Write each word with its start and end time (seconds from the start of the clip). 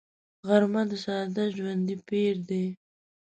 غرمه 0.47 0.83
د 0.89 0.91
ساده 1.03 1.45
ژوندي 1.55 1.95
پېر 2.07 2.35
دی 2.49 2.65